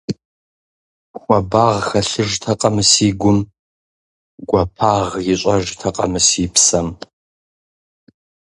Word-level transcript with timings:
Хуабагъ 1.21 1.81
хэлъыжтэкъэ 1.87 2.69
мы 2.75 2.83
си 2.91 3.07
гум, 3.19 3.39
гуапагъ 4.47 5.13
ищӀэжтэкъэ 5.33 6.05
мы 6.11 6.19
си 6.27 6.43
псэм? 6.53 6.87